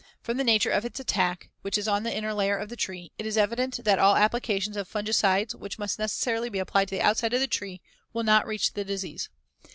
From 0.19 0.37
the 0.37 0.43
nature 0.43 0.71
of 0.71 0.83
its 0.83 0.99
attack, 0.99 1.51
which 1.61 1.77
is 1.77 1.87
on 1.87 2.01
the 2.01 2.11
inner 2.11 2.33
layer 2.33 2.57
of 2.57 2.69
the 2.69 2.75
tree, 2.75 3.11
it 3.19 3.25
is 3.27 3.37
evident 3.37 3.81
that 3.83 3.99
all 3.99 4.15
applications 4.15 4.75
of 4.75 4.87
fungicides, 4.91 5.53
which 5.53 5.77
must 5.77 5.99
necessarily 5.99 6.49
be 6.49 6.57
applied 6.57 6.87
to 6.87 6.95
the 6.95 7.03
outside 7.03 7.33
of 7.35 7.39
the 7.39 7.45
tree, 7.45 7.81
will 8.11 8.23
not 8.23 8.47
reach 8.47 8.73
the 8.73 8.83
disease. 8.83 9.29